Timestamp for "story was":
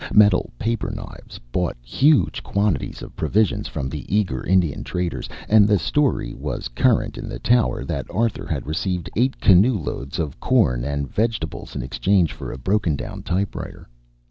5.77-6.69